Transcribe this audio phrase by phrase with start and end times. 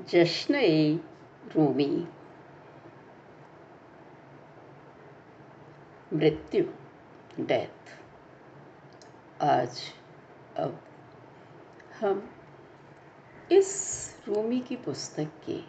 [0.00, 1.00] जश्न ए
[1.56, 2.08] रूमी।
[6.12, 6.64] मृत्यु,
[7.40, 8.00] डेथ।
[9.42, 9.82] आज
[10.56, 10.84] अब
[12.00, 12.30] हम
[13.52, 13.70] इस
[14.28, 15.60] रूमी की पुस्तक के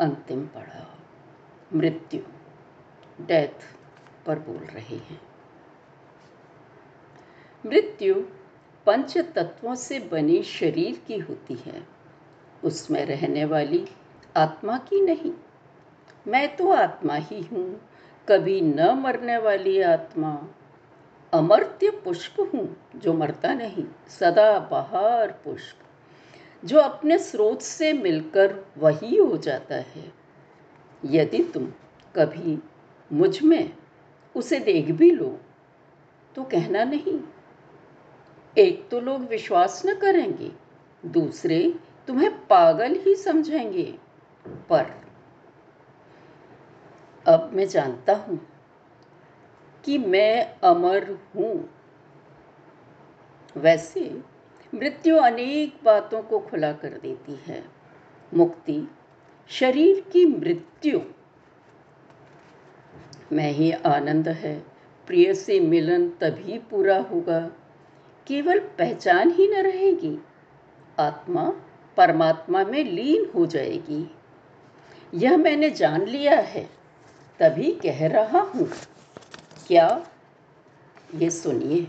[0.00, 0.98] अंतिम पड़ाव,
[1.78, 2.20] मृत्यु,
[3.26, 3.76] डेथ
[4.26, 5.20] पर बोल रहे हैं।
[7.66, 8.14] मृत्यु
[8.86, 12.01] पंच तत्वों से बने शरीर की होती है।
[12.64, 13.84] उसमें रहने वाली
[14.36, 15.32] आत्मा की नहीं।
[16.28, 17.80] मैं तो आत्मा ही हूँ,
[18.28, 20.48] कभी न मरने वाली आत्मा।
[21.32, 25.78] अमर्त्य पुष्प हूँ, जो मरता नहीं, सदा बहार पुष्प।
[26.64, 30.12] जो अपने स्रोत से मिलकर वही हो जाता है।
[31.04, 31.66] यदि तुम
[32.16, 32.58] कभी
[33.12, 33.72] मुझमें
[34.36, 35.38] उसे देख भी लो
[36.34, 37.20] तो कहना नहीं।
[38.58, 40.50] एक तो लोग विश्वास न करेंगे,
[41.06, 41.74] दूसरे
[42.06, 43.98] तुम्हें पागल ही समझेंगे।
[44.46, 45.02] पर
[47.26, 48.48] अब मैं जानता हूँ
[49.84, 51.70] कि मैं अमर हूँ।
[53.56, 54.22] वैसे
[54.74, 57.64] मृत्यु अनेक बातों को खुला कर देती है।
[58.34, 58.88] मुक्ति
[59.48, 61.00] शरीर की मृत्यु।
[63.32, 64.66] में ही आनंद है।
[65.06, 67.40] प्रिय से मिलन तभी पूरा होगा।
[68.26, 70.18] केवल पहचान ही न रहेगी।
[71.00, 71.52] आत्मा
[71.96, 74.16] परमात्मा में लीन हो जाएगी।
[75.14, 76.70] यह मैंने जान लिया है,
[77.40, 78.70] तभी कह रहा हूँ।
[79.66, 80.06] क्या?
[81.14, 81.86] ये सुनिए।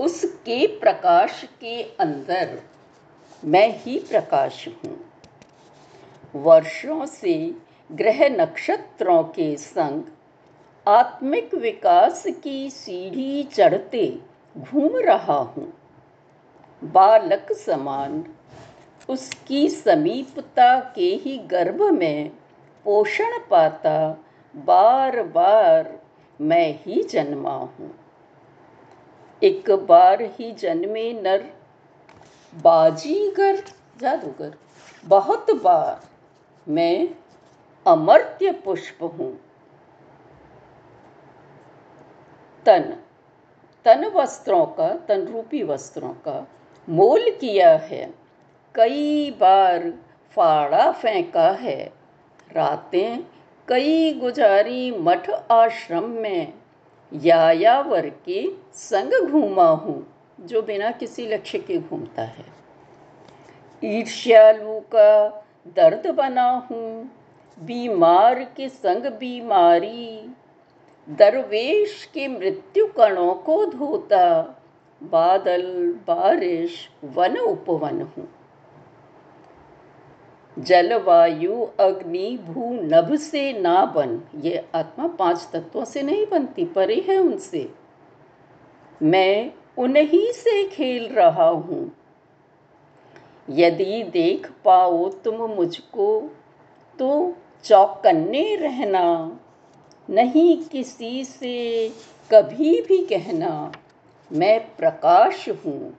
[0.00, 2.62] उसके प्रकाश के अंदर
[3.44, 5.10] मैं ही प्रकाश हूँ।
[6.34, 7.54] वर्षों से
[7.92, 10.02] ग्रह नक्षत्रों के संग
[10.88, 14.18] आत्मिक विकास की सीढ़ी चढ़ते
[14.58, 15.81] घूम रहा हूँ।
[16.84, 18.24] बालक समान,
[19.08, 22.30] उसकी समीपता के ही गर्भ में
[22.84, 24.24] पोषण पाता
[24.56, 26.00] बार बार
[26.40, 27.94] मैं ही जन्मा हूँ।
[29.42, 31.44] एक बार ही जन्मे नर,
[32.54, 33.62] बाजीगर,
[34.00, 34.54] जादूगर,
[35.04, 36.08] बहुत बार
[36.68, 37.08] मैं
[37.86, 39.40] अमर्त्य पुष्प हूँ।
[42.66, 42.96] तन
[43.84, 46.46] तन वस्त्रों का, तन रूपी वस्त्रों का
[46.88, 48.14] मोल किया है।
[48.74, 49.90] कई बार
[50.36, 51.92] फाड़ा फेंका है।
[52.52, 53.24] रातें
[53.68, 56.52] कई गुजारी मठ आश्रम में।
[57.12, 60.06] यायावर के संग घूमा हूँ,
[60.40, 62.44] जो बिना किसी लक्ष्य के घूमता है।
[63.84, 65.28] ईर्ष्यालु का
[65.68, 67.10] दर्द बना हूँ,
[67.58, 70.34] बीमार के संग बीमारी।
[71.10, 74.58] दरवेश के मृत्यु कणों को धोता
[75.02, 75.62] बादल,
[76.06, 78.28] बारिश, वन उपवन हूँ।
[80.58, 87.04] जलवायु, अग्नि, भू, नभ से ना बन, ये आत्मा पाँच तत्वों से नहीं बनती, परे
[87.08, 87.74] है उनसे।
[89.02, 91.92] मैं उन्हीं से खेल रहा हूँ।
[93.50, 96.30] यदि देख पाओ तुम मुझको
[96.98, 99.40] तो चौकन्ने रहना,
[100.10, 101.88] नहीं किसी से
[102.30, 103.72] कभी भी कहना।
[104.30, 105.98] मैं प्रकाश हूँ।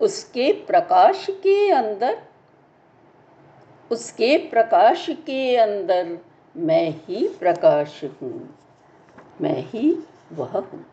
[0.00, 2.22] उसके प्रकाश के अंदर,
[3.90, 6.18] उसके प्रकाश के अंदर
[6.56, 8.58] मैं ही प्रकाश हूँ।
[9.40, 9.98] मैं ही
[10.32, 10.86] वह हूँ।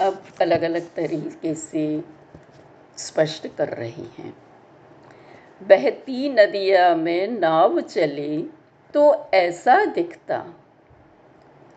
[0.00, 2.04] अब अलग अलग तरीके से
[2.98, 4.34] स्पष्ट कर रही हैं।
[5.62, 8.59] बहती नदिया में नाव चले
[8.94, 10.54] तो ऐसा दिखता।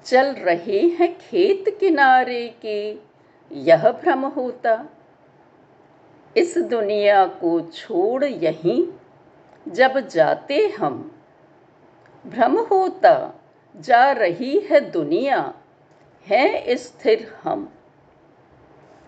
[0.06, 2.98] चल रहे हैं खेत किनारे के,
[3.52, 4.86] यह भ्रम होता।
[6.38, 8.88] इस दुनिया को छोड़ यहीं,
[9.68, 11.20] जब जाते हम।
[12.28, 13.42] भ्रम होता,
[13.78, 15.54] जा रही है दुनिया,
[16.28, 17.74] है स्थिर हम।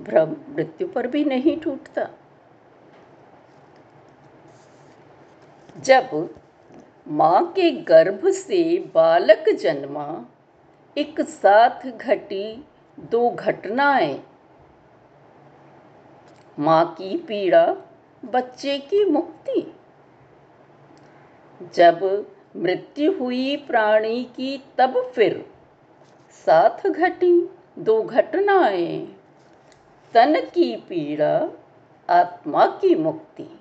[0.01, 2.10] भ्रम मृत्यु पर भी नहीं टूटता।
[5.78, 6.30] जब
[7.07, 10.25] माँ के गर्भ से बालक जन्मा,
[10.98, 12.66] एक साथ घटी
[13.00, 14.24] दो घटनाएँ।
[16.60, 17.75] माँ की पीड़ा,
[18.25, 19.75] बच्चे की मुक्ति।
[21.75, 25.46] जब मृत्यु हुई प्राणी की, तब फिर
[26.31, 27.50] साथ घटी
[27.80, 29.16] दो घटनाएँ।
[30.13, 31.50] तन की पीड़ा,
[32.10, 33.60] आत्मा की मुक्ति।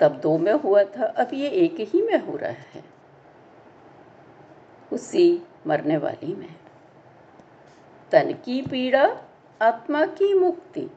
[0.00, 2.84] तब दो में हुआ था, अब ये एक ही में हो रहा है।
[4.92, 6.54] उसी मरने वाली में।
[8.12, 9.18] तन की पीड़ा,
[9.62, 10.90] आत्मा की मुक्ति।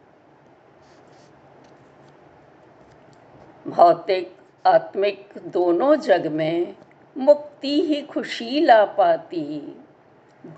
[3.68, 6.75] भौतिक, आत्मिक दोनों जग में
[7.18, 9.81] मुक्ति ही खुशी ला पाती।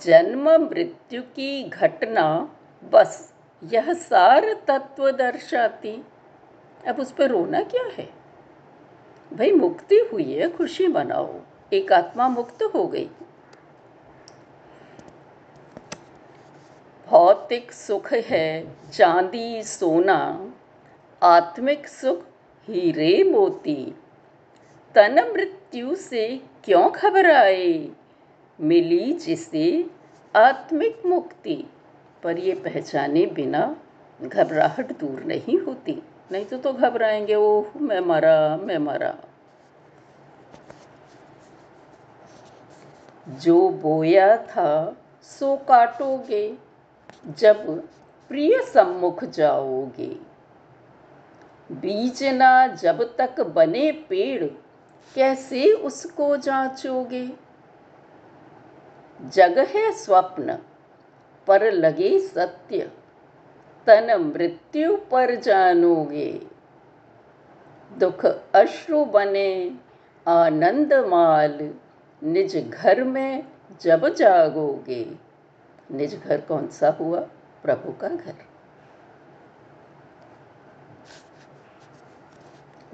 [0.02, 6.06] जन्म, मृत्यु की घटना, बस यह सार तत्व दर्शाती।
[6.88, 8.23] अब उस पर रोना क्या है?
[9.34, 11.40] भाई मुक्ति हुई है, खुशी मनाओ।
[11.74, 13.10] एक आत्मा मुक्त हो गई।
[17.08, 20.54] भौतिक सुख है चांदी, सोना।
[21.24, 22.24] आत्मिक सुख
[22.68, 23.96] हीरे मोती।
[24.96, 27.90] तन मृत्यु से क्यों घबराए?
[28.62, 29.86] मिली जिसे
[30.36, 31.66] आत्मिक मुक्ति।
[32.24, 33.76] पर ये पहचाने बिना
[34.22, 39.18] घबराहट दूर नहीं होती। नहीं तो तो घबराएँगे, ओह, मैं मरा मैं मरा।
[43.30, 46.58] जो बोया था, सो काटोगे,
[47.28, 47.88] जब
[48.30, 50.34] प्रिय सम्मुख जाओगे।
[51.72, 54.46] बीज ना जब तक बने पेड़,
[55.16, 57.32] कैसे उसको जांचोगे?
[59.22, 60.58] जग है स्वप्न,
[61.48, 62.92] पर लगे सत्य।
[63.88, 66.48] तन मृत्यु पर जानोगे।
[67.98, 68.26] दुख
[68.56, 69.78] अश्रु बने,
[70.28, 71.74] आनंद माल
[72.24, 73.44] निज घर में
[73.82, 75.18] जब जागोगे।
[75.92, 77.20] निज घर कौन सा हुआ?
[77.64, 78.36] प्रभु का घर।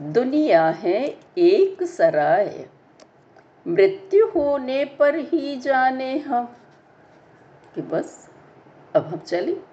[0.01, 2.69] दुनिया है एक सराय,
[3.68, 6.56] मृत्यु होने पर ही जाने हम।
[7.75, 8.30] कि बस,
[8.95, 9.69] अब हम चले?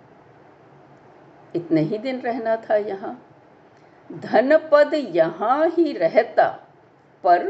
[1.57, 3.23] इतने ही दिन रहना था यहाँ।
[4.13, 6.49] धन पद यहाँ ही रहता,
[7.25, 7.49] पर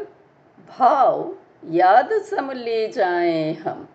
[0.69, 3.89] भाव याद सम ले जाएँ हम।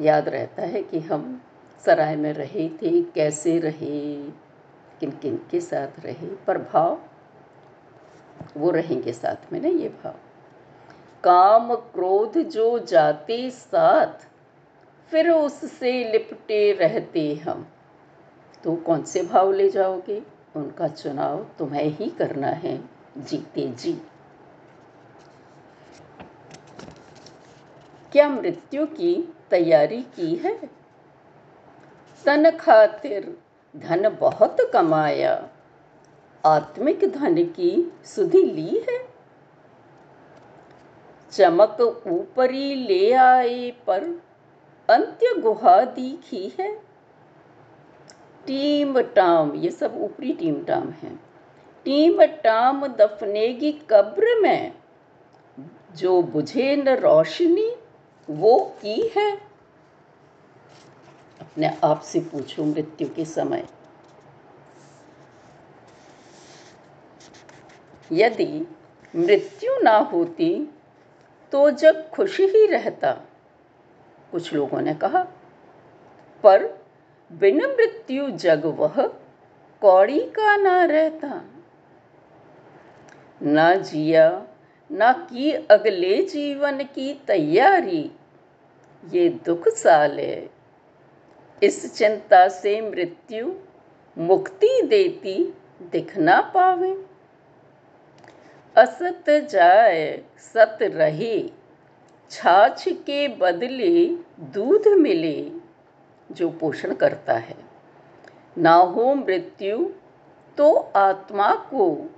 [0.00, 1.42] याद रहता है कि हम
[1.86, 4.16] सराय में रहे थे, कैसे रहे,
[5.00, 7.00] किन किन के साथ रहे, पर भाव,
[8.56, 10.14] वो रहेंगे साथ में ना ये भाव।
[11.24, 14.26] काम क्रोध जो जाते साथ,
[15.10, 17.66] फिर उससे लिपटे रहते हम।
[18.64, 20.22] तो कौन से भाव ले जाओगे?
[20.56, 22.84] उनका चुनाव तुम्हें ही करना है।
[23.18, 23.92] जीते जी।
[28.12, 30.70] क्या मृत्यु की तैयारी की है?
[32.24, 33.38] तन खातिर
[33.76, 35.48] धन बहुत कमाया।
[36.44, 39.08] आत्मिक धन की सुधि ली है।
[41.30, 44.04] चमक ऊपरी ले आए पर
[44.90, 46.91] अंत्य गुहा दीखी है।
[48.46, 51.16] टीम टाम, ये सब ऊपरी टीम टाम है।
[51.84, 54.72] टीम टाम दफनेगी कब्र में।
[55.96, 57.76] जो बुझे न रोशनी,
[58.30, 59.36] वो की है।
[61.40, 63.66] अपने आप से पूछो मृत्यु के समय।
[68.12, 68.76] यदि
[69.16, 70.74] मृत्यु ना होती
[71.52, 73.12] तो जब खुशी ही रहता,
[74.32, 75.22] कुछ लोगों ने कहा,
[76.42, 76.81] पर
[77.32, 79.06] बिन मृत्यु जग वह
[79.80, 81.44] कौड़ी का ना रहता।
[83.42, 84.46] ना जिया,
[84.92, 88.12] ना की अगले जीवन की तैयारी,
[89.10, 90.50] ये दुख साल है।
[91.62, 93.54] इस चिंता से मृत्यु
[94.18, 97.06] मुक्ति देती दिख ना पावे।
[98.76, 101.50] असत जाए सत रहे,
[102.30, 104.06] छाछ के बदले
[104.40, 105.61] दूध मिले।
[106.32, 107.56] जो पोषण करता है।
[108.58, 109.90] ना हो मृत्यु
[110.58, 112.10] तो आत्मा को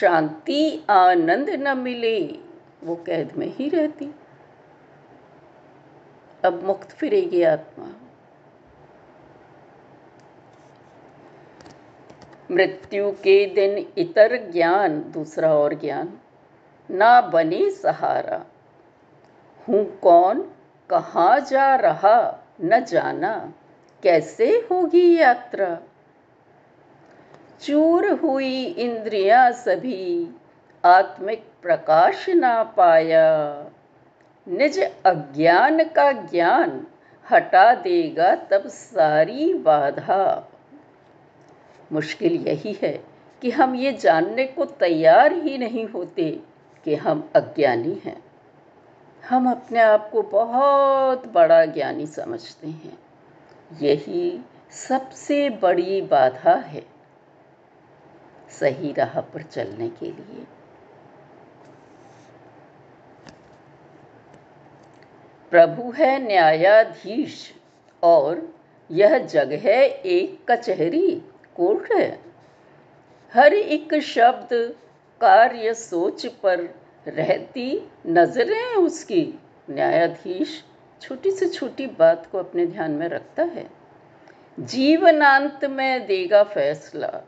[0.00, 2.38] शांति, आनंद न मिले,
[2.84, 4.14] वो कैद में ही रहती।
[6.44, 7.88] अब मुक्त फिरेगी आत्मा।
[12.50, 16.18] मृत्यु के दिन इतर ज्ञान, दूसरा और ज्ञान,
[16.90, 18.44] ना बने सहारा।
[19.68, 20.50] हूँ कौन,
[20.90, 22.45] कहाँ जा रहा?
[22.64, 23.52] न जाना
[24.02, 25.78] कैसे होगी यात्रा।
[27.60, 30.28] चूर हुई इंद्रियाँ सभी
[30.84, 33.66] आत्मिक प्रकाश ना पाया।
[34.48, 36.86] निज अज्ञान का ज्ञान
[37.30, 40.48] हटा देगा तब सारी बाधा।
[41.92, 43.04] मुश्किल यही है
[43.42, 46.40] कि हम ये जानने को तैयार ही नहीं होते
[46.84, 48.25] कि हम अज्ञानी हैं।
[49.28, 52.98] हम अपने आप को बहुत बड़ा ज्ञानी समझते हैं।
[53.80, 56.86] यही सबसे बड़ी बाधा है
[58.50, 60.46] सही राह पर चलने के लिए।
[65.50, 67.54] प्रभु है न्यायाधीश
[68.02, 68.54] और
[68.90, 71.22] यह जग है एक कचहरी,
[71.56, 72.20] कोर्ट है।
[73.34, 74.76] हर एक शब्द,
[75.20, 79.38] कार्य, सोच पर रहती नज़रें उसकी।
[79.70, 80.64] न्यायाधीश
[81.00, 83.70] छोटी से छोटी बात को अपने ध्यान में रखता है।
[84.60, 87.20] जीवनांत में देगा फैसला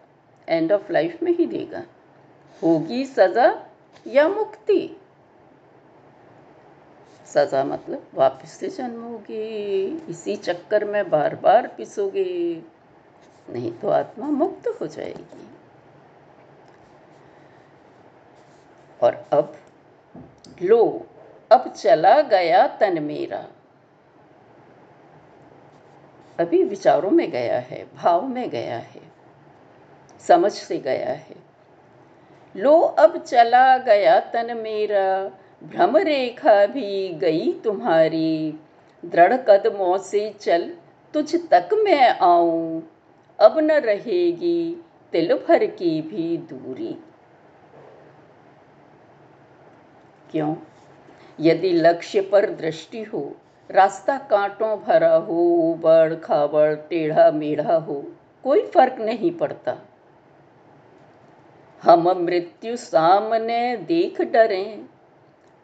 [0.48, 1.82] एंड ऑफ़ लाइफ में ही देगा।
[2.62, 3.66] होगी सजा
[4.06, 4.96] या मुक्ति?
[7.26, 12.62] सजा मतलब वापस से जन्मोगे, इसी चक्कर में बार बार पिसोगे,
[13.50, 15.48] नहीं तो आत्मा मुक्त हो जाएगी।
[19.02, 19.56] और अब
[20.62, 21.06] लो,
[21.50, 23.44] अब चला गया तन मेरा।
[26.38, 29.00] अभी विचारों में गया है, भाव में गया है,
[30.20, 31.36] समझ से गया है।
[32.54, 35.30] लो, अब चला गया तन मेरा
[35.64, 38.58] भ्रम रेखा भी गई तुम्हारी।
[39.04, 40.70] दृढ़ कदमों से चल,
[41.14, 42.82] तुझ तक मैं आऊँ।
[43.38, 46.96] अब न रहेगी, तिल भर की भी दूरी।
[50.30, 50.56] क्यों?
[51.40, 53.36] यदि लक्ष्य पर दृष्टि हो,
[53.70, 58.12] रास्ता कांटों भरा हो, उबड़ खाबड़, टेढ़ा मेढ़ा हो,
[58.44, 59.76] कोई फ़र्क नहीं पड़ता।
[61.82, 64.86] हम मृत्यु सामने देख डरे,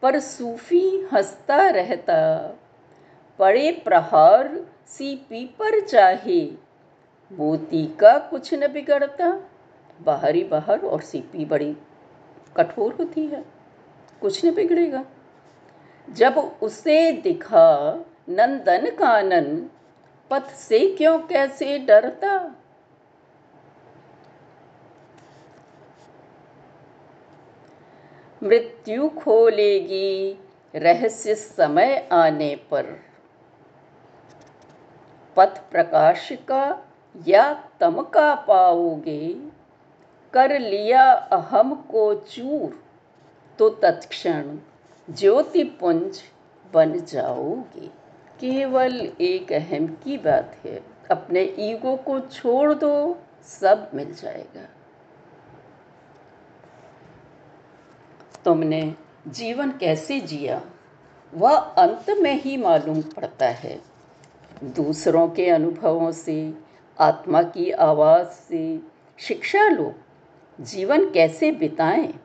[0.02, 2.49] पर सूफी हंसता रहता।
[3.38, 6.44] पड़े प्रहार सीपी पर चाहे,
[7.33, 9.40] मोती का कुछ न बिगड़ता।
[10.02, 11.76] बाहरी बाहर और सीपी बड़ी
[12.56, 13.53] कठोर होती है।
[14.21, 15.04] कुछ नहीं बिगड़ेगा।
[16.11, 19.71] जब उसे दिखा नंदन कानन,
[20.30, 22.56] पथ से क्यों कैसे डरता?
[28.42, 30.38] मृत्यु खोलेगी
[30.75, 33.00] रहस्य समय आने पर।
[35.37, 36.87] पथ प्रकाश का
[37.28, 39.49] या तम का पाओगे?
[40.33, 42.83] कर लिया अहम को चूर।
[43.58, 44.58] तो तत्क्षण
[45.11, 46.23] ज्योतिपुंज
[46.75, 47.87] बन जाओगे।
[48.40, 54.68] केवल एक अहम की बात है, अपने ईगो को छोड़ दो, सब मिल जाएगा।
[58.44, 58.94] तुमने
[59.28, 60.62] जीवन कैसे जिया,
[61.34, 63.80] वह अंत में ही मालूम पड़ता है।
[64.64, 66.54] दूसरों के अनुभवों से,
[67.00, 68.80] आत्मा की आवाज़ से,
[69.18, 69.94] शिक्षा लो,
[70.61, 72.24] जीवन कैसे बिताएँ।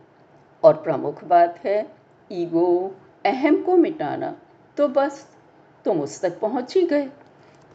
[0.64, 1.96] और प्रमुख बात है,
[2.32, 4.36] ईगो, अहम को मिटाना।
[4.78, 5.28] तो बस,
[5.86, 7.10] तुम उस तक पहुँच ही गए।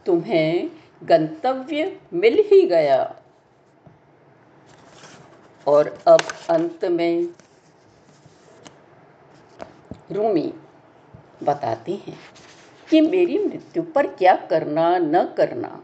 [0.05, 0.71] तुम्हें
[1.03, 3.21] गंतव्य मिल ही गया।
[5.67, 7.29] और अब अंत में
[10.11, 10.53] रूमी
[11.43, 12.19] बताते हैं
[12.89, 15.83] कि मेरी मृत्यु पर क्या करना, न करना।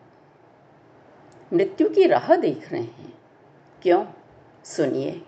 [1.54, 3.14] मृत्यु की राह देख रहे हैं।
[3.82, 4.06] क्यों?
[4.66, 5.26] सुनिए।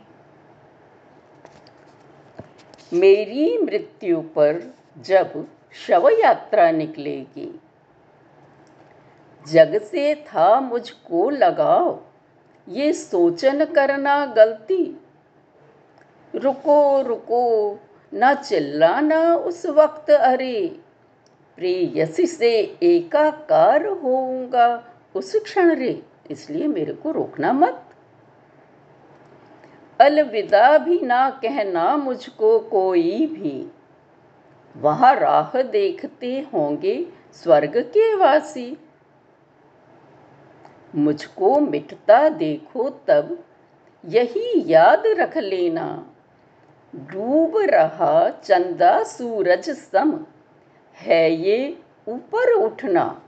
[2.94, 7.60] मेरी मृत्यु पर जब शव यात्रा निकलेगी,
[9.52, 12.00] जग से था मुझको लगाओ
[12.70, 15.02] ये सोचन करना गलती।
[16.36, 17.80] रुको रुको,
[18.14, 20.80] ना चिल्लाना उस वक्त, अरे,
[21.58, 24.84] प्रेयसी से एकाकार होऊँगा
[25.16, 27.93] उस क्षण रे, इसलिए मेरे को रोकना मत।
[30.00, 33.72] अलविदा भी ना कहना मुझको कोई भी।
[34.76, 36.96] वहाँ राह देखते होंगे
[37.34, 38.78] स्वर्ग के वासी।
[40.96, 43.38] मुझको मिटता देखो तब,
[44.04, 45.86] यही याद रख लेना।
[46.94, 50.20] डूब रहा चंदा सूरज सम,
[50.98, 53.22] है ये ऊपर उठना।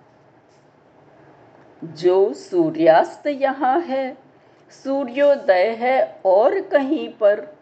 [1.84, 4.25] जो सूर्यास्त यहाँ है
[4.70, 7.56] सूर्योदय है और कहीं पर।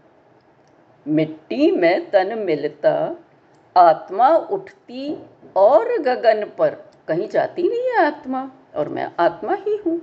[1.07, 3.15] मिट्टी में तन मिलता,
[3.77, 5.24] आत्मा उठती
[5.55, 6.69] और गगन पर।
[7.07, 10.01] कहीं जाती नहीं है आत्मा, और मैं आत्मा ही हूँ।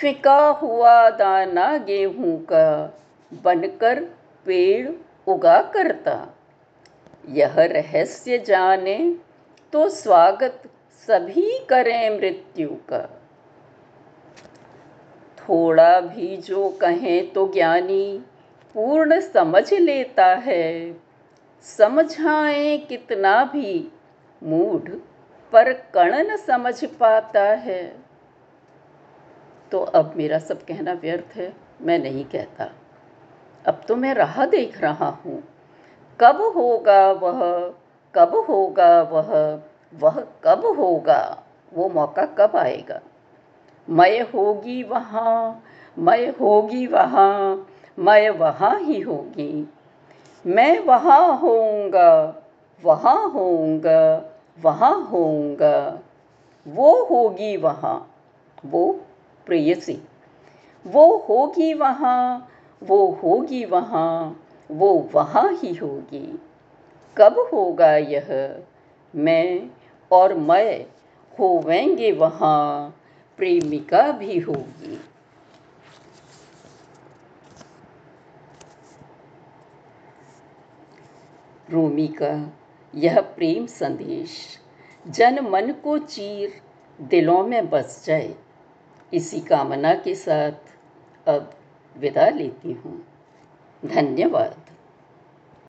[0.00, 2.98] फिका हुआ दाना गेहूँ का,
[3.42, 4.00] बनकर
[4.44, 4.90] पेड़
[5.26, 6.34] उगा करता।
[7.28, 9.16] यह रहस्य जाने
[9.72, 10.62] तो स्वागत
[11.08, 13.15] सभी करें मृत्यु का।
[15.48, 18.24] थोड़ा भी जो कहें तो ज्ञानी
[18.74, 20.96] पूर्ण समझ लेता है।
[21.62, 23.92] समझाए कितना भी,
[24.42, 24.90] मूढ़
[25.52, 27.96] पर कण न समझ पाता है।
[29.72, 32.72] तो अब मेरा सब कहना व्यर्थ है, मैं नहीं कहता।
[33.66, 35.42] अब तो मैं राह देख रहा हूँ।
[36.20, 37.40] कब होगा वह,
[38.14, 39.60] कब होगा वह
[39.94, 41.42] वह कब होगा,
[41.74, 43.00] वो मौका कब आएगा?
[43.90, 45.62] मैं होगी वहाँ,
[45.98, 47.66] मैं होगी वहाँ,
[47.98, 49.68] मैं वहाँ ही होगी।
[50.46, 52.34] मैं वहाँ होऊँगा
[52.84, 54.22] वहाँ होऊँगा
[54.62, 55.98] वहाँ होऊँगा।
[56.68, 58.14] वो होगी वहाँ,
[58.66, 59.00] वो
[59.46, 59.98] प्रेयसी
[60.86, 62.48] वो होगी वहाँ,
[62.82, 64.40] वो होगी वहाँ,
[64.70, 66.40] वो वहाँ ही होगी।
[67.16, 68.56] कब होगा यह?
[69.14, 69.70] मैं
[70.10, 70.86] और मैं
[71.38, 72.94] होवेंगे वहाँ।
[73.36, 75.00] प्रेमिका भी होगी।
[81.70, 82.52] रूमी का
[82.94, 84.58] यह प्रेम संदेश।
[85.08, 86.60] जन मन को चीर,
[87.00, 88.34] दिलों में बस जाए।
[89.14, 90.52] इसी कामना के साथ
[91.28, 91.54] अब
[91.98, 93.06] विदा लेती हूँ।
[93.84, 94.65] धन्यवाद।